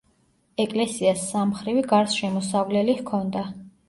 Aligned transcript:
ეკლესიას 0.63 1.25
სამმხრივი 1.33 1.83
გარსშემოსავლელი 1.91 2.97
ჰქონდა. 3.03 3.45